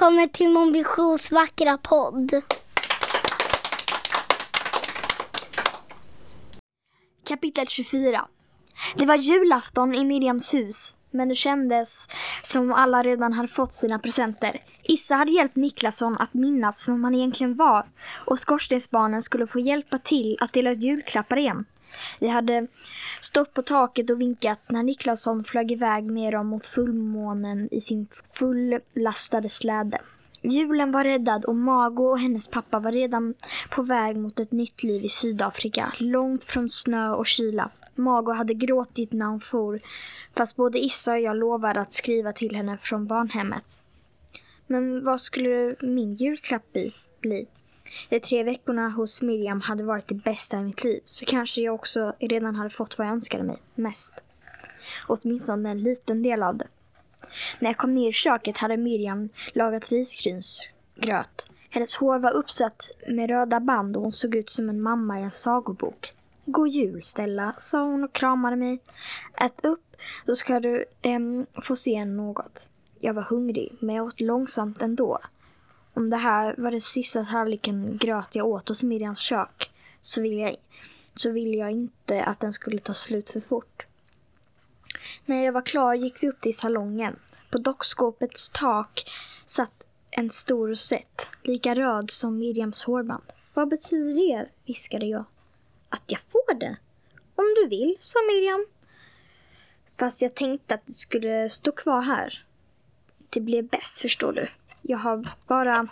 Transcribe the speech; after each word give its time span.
välkommen 0.00 0.28
till 0.28 0.48
Mon 0.48 0.72
Visions 0.72 1.32
vackra 1.32 1.78
podd. 1.78 2.42
Kapitel 7.24 7.66
24 7.66 8.28
Det 8.96 9.06
var 9.06 9.16
julafton 9.16 9.94
i 9.94 10.04
Miriams 10.04 10.54
hus, 10.54 10.96
men 11.10 11.28
det 11.28 11.34
kändes 11.34 12.08
som 12.42 12.62
om 12.62 12.72
alla 12.72 13.02
redan 13.02 13.32
hade 13.32 13.48
fått 13.48 13.72
sina 13.72 13.98
presenter. 13.98 14.62
Issa 14.82 15.14
hade 15.14 15.32
hjälpt 15.32 15.56
Niklasson 15.56 16.16
att 16.18 16.34
minnas 16.34 16.88
vem 16.88 17.04
han 17.04 17.14
egentligen 17.14 17.54
var 17.54 17.86
och 18.24 18.38
skorstensbarnen 18.38 19.22
skulle 19.22 19.46
få 19.46 19.60
hjälpa 19.60 19.98
till 19.98 20.36
att 20.40 20.52
dela 20.52 20.70
ut 20.70 20.82
julklappar 20.82 21.36
igen. 21.36 21.64
Vi 22.18 22.28
hade 22.28 22.66
stått 23.20 23.54
på 23.54 23.62
taket 23.62 24.10
och 24.10 24.20
vinkat 24.20 24.60
när 24.68 24.82
Niklasson 24.82 25.44
flög 25.44 25.72
iväg 25.72 26.04
med 26.04 26.32
dem 26.32 26.46
mot 26.46 26.66
fullmånen 26.66 27.68
i 27.70 27.80
sin 27.80 28.08
fullastade 28.38 29.48
släde. 29.48 30.00
Julen 30.42 30.92
var 30.92 31.04
räddad 31.04 31.44
och 31.44 31.56
Mago 31.56 32.02
och 32.02 32.18
hennes 32.18 32.48
pappa 32.48 32.78
var 32.78 32.92
redan 32.92 33.34
på 33.70 33.82
väg 33.82 34.16
mot 34.16 34.40
ett 34.40 34.52
nytt 34.52 34.82
liv 34.82 35.04
i 35.04 35.08
Sydafrika, 35.08 35.94
långt 35.98 36.44
från 36.44 36.70
snö 36.70 37.10
och 37.10 37.26
kyla. 37.26 37.70
Mago 37.94 38.32
hade 38.32 38.54
gråtit 38.54 39.12
när 39.12 39.26
hon 39.26 39.40
for, 39.40 39.78
fast 40.36 40.56
både 40.56 40.78
Issa 40.78 41.12
och 41.12 41.20
jag 41.20 41.36
lovade 41.36 41.80
att 41.80 41.92
skriva 41.92 42.32
till 42.32 42.56
henne 42.56 42.78
från 42.78 43.06
barnhemmet. 43.06 43.84
Men 44.66 45.04
vad 45.04 45.20
skulle 45.20 45.76
min 45.80 46.14
julklapp 46.14 46.76
bli? 47.20 47.46
De 48.08 48.20
tre 48.20 48.42
veckorna 48.42 48.88
hos 48.88 49.22
Miriam 49.22 49.60
hade 49.60 49.84
varit 49.84 50.08
det 50.08 50.14
bästa 50.14 50.58
i 50.58 50.62
mitt 50.62 50.84
liv, 50.84 51.00
så 51.04 51.24
kanske 51.24 51.60
jag 51.60 51.74
också 51.74 52.14
redan 52.20 52.54
hade 52.54 52.70
fått 52.70 52.98
vad 52.98 53.06
jag 53.06 53.14
önskade 53.14 53.44
mig 53.44 53.58
mest. 53.74 54.24
Åtminstone 55.06 55.70
en 55.70 55.82
liten 55.82 56.22
del 56.22 56.42
av 56.42 56.56
det. 56.56 56.66
När 57.58 57.68
jag 57.70 57.76
kom 57.76 57.94
ner 57.94 58.08
i 58.08 58.12
köket 58.12 58.58
hade 58.58 58.76
Miriam 58.76 59.28
lagat 59.52 59.90
risgrynsgröt. 59.90 61.46
Hennes 61.70 61.96
hår 61.96 62.18
var 62.18 62.32
uppsatt 62.32 62.90
med 63.08 63.30
röda 63.30 63.60
band 63.60 63.96
och 63.96 64.02
hon 64.02 64.12
såg 64.12 64.34
ut 64.34 64.50
som 64.50 64.68
en 64.68 64.82
mamma 64.82 65.20
i 65.20 65.22
en 65.22 65.30
sagobok. 65.30 66.12
God 66.44 66.68
jul 66.68 67.02
Stella, 67.02 67.54
sa 67.58 67.82
hon 67.82 68.04
och 68.04 68.12
kramade 68.12 68.56
mig. 68.56 68.80
Ät 69.40 69.64
upp 69.64 69.96
så 70.26 70.36
ska 70.36 70.60
du 70.60 70.84
äm, 71.02 71.46
få 71.62 71.76
se 71.76 72.04
något. 72.04 72.68
Jag 73.00 73.14
var 73.14 73.22
hungrig, 73.22 73.76
men 73.80 73.94
jag 73.94 74.06
åt 74.06 74.20
långsamt 74.20 74.82
ändå. 74.82 75.18
Om 75.94 76.10
det 76.10 76.16
här 76.16 76.54
var 76.58 76.70
den 76.70 76.80
sista 76.80 77.24
tallriken 77.24 77.98
gröt 78.00 78.34
jag 78.34 78.46
åt 78.46 78.68
hos 78.68 78.82
Miriams 78.82 79.20
kök 79.20 79.70
så 80.00 80.22
ville 80.22 80.40
jag, 80.40 80.56
så 81.14 81.30
ville 81.32 81.56
jag 81.56 81.70
inte 81.70 82.24
att 82.24 82.40
den 82.40 82.52
skulle 82.52 82.78
ta 82.78 82.94
slut 82.94 83.30
för 83.30 83.40
fort. 83.40 83.86
När 85.26 85.44
jag 85.44 85.52
var 85.52 85.66
klar 85.66 85.94
gick 85.94 86.22
vi 86.22 86.28
upp 86.28 86.40
till 86.40 86.56
salongen. 86.56 87.18
På 87.50 87.58
dockskåpets 87.58 88.50
tak 88.50 89.10
satt 89.46 89.72
en 90.10 90.30
stor 90.30 90.68
rosett, 90.68 91.28
lika 91.42 91.74
röd 91.74 92.10
som 92.10 92.38
Miriams 92.38 92.84
hårband. 92.84 93.24
Vad 93.54 93.68
betyder 93.68 94.14
det? 94.14 94.48
viskade 94.66 95.06
jag. 95.06 95.24
Att 95.88 96.02
jag 96.06 96.20
får 96.20 96.54
det? 96.54 96.76
Om 97.34 97.54
du 97.62 97.68
vill, 97.68 97.96
sa 97.98 98.18
Miriam. 98.32 98.66
Fast 99.98 100.22
jag 100.22 100.34
tänkte 100.34 100.74
att 100.74 100.86
det 100.86 100.92
skulle 100.92 101.48
stå 101.48 101.72
kvar 101.72 102.02
här. 102.02 102.44
Det 103.30 103.40
blev 103.40 103.68
bäst, 103.68 103.98
förstår 103.98 104.32
du. 104.32 104.48
Jag 104.82 104.98
har 104.98 105.28
bara 105.46 105.88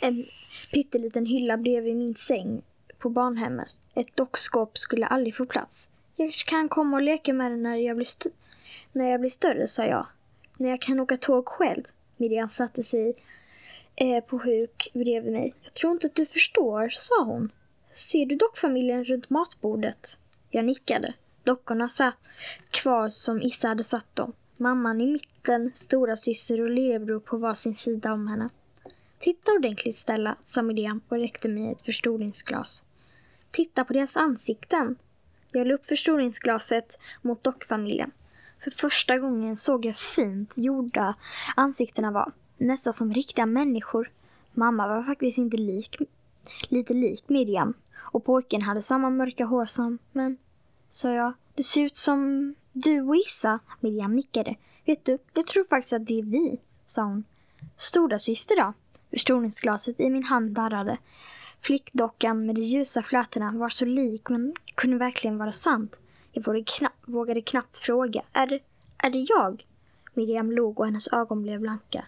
en 0.00 0.26
pytteliten 0.72 1.26
hylla 1.26 1.56
bredvid 1.56 1.96
min 1.96 2.14
säng 2.14 2.62
på 2.98 3.10
barnhemmet. 3.10 3.76
Ett 3.94 4.16
dockskåp 4.16 4.78
skulle 4.78 5.06
aldrig 5.06 5.36
få 5.36 5.46
plats. 5.46 5.90
Jag 6.20 6.32
kan 6.32 6.68
komma 6.68 6.96
och 6.96 7.02
leka 7.02 7.32
med 7.32 7.52
den 7.52 7.62
när 7.62 7.76
jag 7.76 7.96
blir, 7.96 8.08
när 8.92 9.10
jag 9.10 9.20
blir 9.20 9.30
större, 9.30 9.66
sa 9.66 9.84
jag. 9.84 10.06
När 10.56 10.70
jag 10.70 10.80
kan 10.80 11.00
åka 11.00 11.16
tåg 11.16 11.46
själv. 11.46 11.82
Miriam 12.16 12.48
satte 12.48 12.82
sig 12.82 13.14
eh, 13.96 14.24
på 14.24 14.38
huk 14.38 14.90
bredvid 14.94 15.32
mig. 15.32 15.54
Jag 15.62 15.72
tror 15.72 15.92
inte 15.92 16.06
att 16.06 16.14
du 16.14 16.26
förstår, 16.26 16.88
sa 16.88 17.24
hon. 17.24 17.52
Ser 17.92 18.26
du 18.26 18.36
dock 18.36 18.58
familjen 18.58 19.04
runt 19.04 19.30
matbordet? 19.30 20.18
Jag 20.50 20.64
nickade. 20.64 21.14
Dockorna 21.42 21.88
satt 21.88 22.16
kvar 22.70 23.08
som 23.08 23.42
Issa 23.42 23.68
hade 23.68 23.84
satt 23.84 24.16
dem. 24.16 24.32
Mamman 24.56 25.00
i 25.00 25.06
mitten, 25.06 25.70
stora 25.74 26.16
syster 26.16 26.60
och 26.60 26.70
lillebror 26.70 27.20
på 27.20 27.36
varsin 27.36 27.74
sida 27.74 28.12
om 28.12 28.28
henne. 28.28 28.48
Titta 29.18 29.52
ordentligt 29.52 29.96
Stella, 29.96 30.36
sa 30.44 30.62
Miriam 30.62 31.00
och 31.08 31.18
räckte 31.18 31.48
mig 31.48 31.72
ett 31.72 31.82
förstoringsglas. 31.82 32.84
Titta 33.50 33.84
på 33.84 33.92
deras 33.92 34.16
ansikten. 34.16 34.96
Jag 35.58 35.66
la 35.66 35.74
upp 35.74 35.86
förstoringsglaset 35.86 36.98
mot 37.22 37.42
dockfamiljen. 37.42 38.10
För 38.64 38.70
första 38.70 39.18
gången 39.18 39.56
såg 39.56 39.84
jag 39.84 39.96
fint 39.96 40.58
gjorda 40.58 41.14
ansiktena 41.56 42.10
var. 42.10 42.32
Nästan 42.58 42.92
som 42.92 43.14
riktiga 43.14 43.46
människor. 43.46 44.10
Mamma 44.52 44.88
var 44.88 45.02
faktiskt 45.02 45.38
inte 45.38 45.56
lik, 45.56 45.96
lite 46.68 46.94
lik 46.94 47.28
Miriam. 47.28 47.74
Och 48.12 48.24
pojken 48.24 48.62
hade 48.62 48.82
samma 48.82 49.10
mörka 49.10 49.44
hår 49.44 49.66
som, 49.66 49.98
men, 50.12 50.36
sa 50.88 51.10
jag, 51.12 51.32
det 51.54 51.62
ser 51.62 51.84
ut 51.84 51.96
som 51.96 52.54
du 52.72 53.00
och 53.00 53.16
Issa. 53.16 53.58
Miriam 53.80 54.16
nickade. 54.16 54.54
Vet 54.86 55.04
du, 55.04 55.18
jag 55.34 55.46
tror 55.46 55.64
faktiskt 55.64 55.92
att 55.92 56.06
det 56.06 56.18
är 56.18 56.22
vi, 56.22 56.60
sa 56.84 57.02
hon. 57.02 57.24
Stora 57.76 58.18
syster 58.18 58.56
då? 58.56 58.72
Förstoringsglaset 59.10 60.00
i 60.00 60.10
min 60.10 60.24
hand 60.24 60.50
darrade. 60.50 60.98
Flickdockan 61.60 62.46
med 62.46 62.54
de 62.54 62.60
ljusa 62.60 63.02
flätorna 63.02 63.52
var 63.52 63.68
så 63.68 63.84
lik 63.84 64.28
men 64.28 64.54
kunde 64.74 64.96
verkligen 64.96 65.38
vara 65.38 65.52
sant. 65.52 65.98
Jag 66.32 66.44
vågade, 66.44 66.64
kna 66.64 66.92
vågade 67.06 67.42
knappt 67.42 67.76
fråga. 67.76 68.22
Är 68.32 68.46
det, 68.46 68.60
är 68.98 69.10
det 69.10 69.26
jag? 69.28 69.66
Miriam 70.14 70.52
log 70.52 70.80
och 70.80 70.86
hennes 70.86 71.12
ögon 71.12 71.42
blev 71.42 71.60
blanka. 71.60 72.04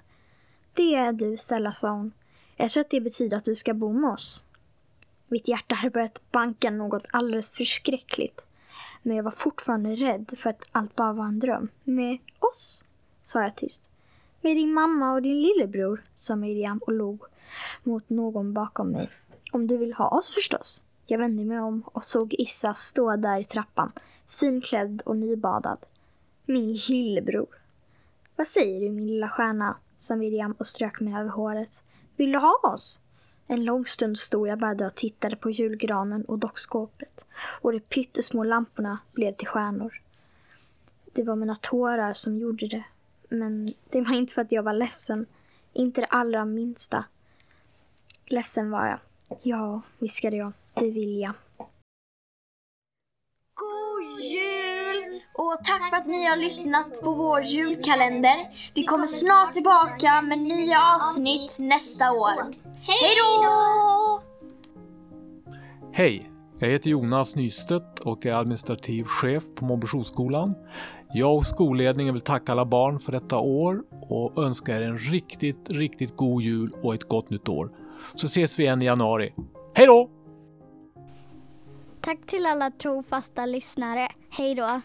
Det 0.75 0.95
är 0.95 1.13
du, 1.13 1.37
Stella, 1.37 1.73
sa 1.73 1.91
hon. 1.91 2.13
Jag 2.57 2.71
tror 2.71 2.81
att 2.81 2.91
det 2.91 3.01
betyder 3.01 3.37
att 3.37 3.45
du 3.45 3.55
ska 3.55 3.75
bo 3.75 3.93
med 3.93 4.11
oss. 4.11 4.45
Mitt 5.29 5.49
hjärta 5.49 5.75
hade 5.75 5.91
börjat 5.91 6.23
banka 6.33 6.71
något 6.71 7.07
alldeles 7.11 7.51
förskräckligt. 7.51 8.47
Men 9.03 9.17
jag 9.17 9.25
var 9.25 9.31
fortfarande 9.31 9.95
rädd 9.95 10.35
för 10.37 10.51
att 10.51 10.69
allt 10.73 10.97
bara 10.97 11.13
var 11.13 11.25
en 11.25 11.39
dröm. 11.39 11.69
Med 11.85 12.19
oss? 12.39 12.85
sa 13.23 13.43
jag 13.43 13.57
tyst. 13.57 13.91
Med 14.41 14.57
din 14.57 14.73
mamma 14.75 15.13
och 15.13 15.23
din 15.23 15.43
lillebror, 15.43 16.05
sa 16.15 16.37
Miriam 16.37 16.79
och 16.79 16.93
log 16.93 17.23
mot 17.83 18.11
någon 18.11 18.55
bakom 18.55 18.91
mig. 18.91 19.09
Om 19.51 19.67
du 19.67 19.77
vill 19.77 19.93
ha 19.93 20.09
oss 20.09 20.35
förstås. 20.35 20.85
Jag 21.07 21.19
vände 21.19 21.45
mig 21.45 21.61
om 21.61 21.83
och 21.87 22.05
såg 22.05 22.35
Issa 22.39 22.75
stå 22.75 23.17
där 23.17 23.39
i 23.39 23.45
trappan, 23.45 23.93
finklädd 24.27 25.03
och 25.05 25.17
nybadad. 25.17 25.79
Min 26.47 26.79
lillebror. 26.89 27.49
Vad 28.37 28.47
säger 28.47 28.81
du 28.81 28.91
min 28.91 29.07
lilla 29.07 29.29
stjärna? 29.29 29.77
sa 29.97 30.17
Miriam 30.17 30.53
och 30.53 30.67
strök 30.67 31.01
mig 31.01 31.15
över 31.15 31.31
håret. 31.31 31.83
Vill 32.17 32.33
du 32.33 32.39
ha 32.39 32.61
oss? 32.63 33.01
En 33.47 33.65
lång 33.65 33.87
stund 33.87 34.19
stod 34.19 34.49
jag 34.49 34.59
bara 34.59 34.87
och 34.87 34.95
tittade 34.95 35.37
på 35.37 35.51
julgranen 35.51 36.25
och 36.25 36.39
dockskåpet 36.39 37.27
och 37.61 37.73
de 37.73 37.81
pyttesmå 37.81 38.45
lamporna 38.45 38.99
blev 39.13 39.33
till 39.33 39.49
stjärnor. 39.49 40.03
Det 41.13 41.23
var 41.23 41.37
mina 41.37 41.55
tårar 41.55 42.13
som 42.13 42.39
gjorde 42.39 42.67
det. 42.67 42.85
Men 43.29 43.67
det 43.91 44.01
var 44.01 44.15
inte 44.15 44.35
för 44.35 44.43
att 44.43 44.53
jag 44.53 44.63
var 44.63 44.73
ledsen. 44.73 45.27
Inte 45.73 46.01
det 46.01 46.07
allra 46.07 46.45
minsta. 46.45 47.05
Ledsen 48.27 48.71
var 48.71 48.87
jag. 48.87 48.99
Ja, 49.43 49.83
viskade 49.99 50.37
jag. 50.37 50.53
Det 50.75 50.91
vill 50.91 51.21
jag. 51.21 51.33
God 53.55 54.21
jul! 54.23 55.21
Och 55.35 55.65
tack 55.65 55.91
för 55.91 55.97
att 55.97 56.07
ni 56.07 56.27
har 56.27 56.37
lyssnat 56.37 57.01
på 57.03 57.15
vår 57.15 57.43
julkalender. 57.43 58.37
Vi 58.75 58.85
kommer 58.85 59.07
snart 59.07 59.53
tillbaka 59.53 60.23
med 60.23 60.39
nya 60.39 60.79
avsnitt 60.95 61.57
nästa 61.59 62.13
år. 62.13 62.55
Hej 62.83 63.17
då! 63.19 64.23
Hej! 65.93 66.30
Jag 66.63 66.69
heter 66.71 66.91
Jonas 66.91 67.37
Nystedt 67.37 67.99
och 67.99 68.27
är 68.27 68.33
administrativ 68.33 69.05
chef 69.05 69.45
på 69.55 69.65
Montbouchonskolan. 69.65 70.55
Jag 71.13 71.37
och 71.37 71.47
skolledningen 71.47 72.15
vill 72.15 72.23
tacka 72.23 72.53
alla 72.53 72.65
barn 72.65 73.01
för 73.01 73.13
detta 73.13 73.39
år 73.39 73.83
och 74.09 74.45
önska 74.45 74.77
er 74.77 74.81
en 74.81 74.99
riktigt, 74.99 75.69
riktigt 75.71 76.17
god 76.17 76.43
jul 76.43 76.71
och 76.83 76.95
ett 76.95 77.09
gott 77.09 77.31
nytt 77.31 77.49
år. 77.49 77.71
Så 78.15 78.27
ses 78.27 78.59
vi 78.59 78.63
igen 78.63 78.83
i 78.83 78.85
januari. 78.85 79.35
Hej 79.75 79.87
då! 79.87 80.11
Tack 82.01 82.27
till 82.27 82.47
alla 82.47 82.71
trofasta 82.71 83.47
lyssnare. 83.47 84.09
Hej 84.31 84.55
då! 84.55 84.81